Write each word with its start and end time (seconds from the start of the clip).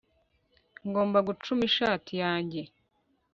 ngomba 0.87 1.17
gucuma 1.27 1.61
ishati 1.69 2.13
yanjye 2.23 2.61